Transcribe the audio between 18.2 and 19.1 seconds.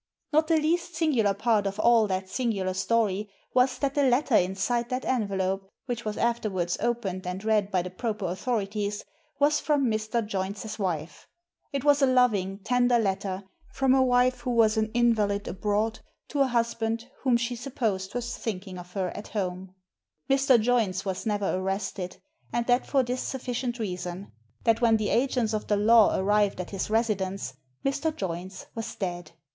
think ing of her